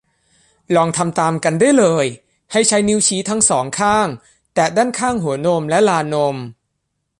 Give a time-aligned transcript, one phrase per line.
[0.75, 2.05] ลองทำตามกันได้เลย
[2.51, 4.07] ให้ใช้นิ้วชี้ทั้ง สอง ข้าง
[4.53, 6.35] แตะด้านข้างหัวนมและลานนม